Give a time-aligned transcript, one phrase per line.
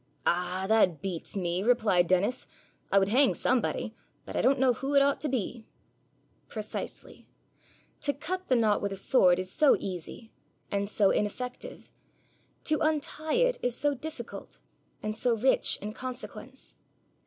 [0.25, 2.47] 'Ah, that beats me!' replied Dennis.
[2.91, 3.93] 'I would hang somebody,
[4.25, 5.67] but I don't know who it ought to be!'
[6.49, 7.27] Precisely!
[7.99, 10.33] To cut the knot with a sword is so easy
[10.71, 11.91] and so ineffective;
[12.63, 14.57] to untie it is so difficult
[15.03, 16.77] and so rich in consequence.